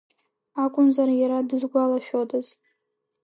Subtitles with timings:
[0.63, 2.47] Акәымзар иара дызгәалашәодаз.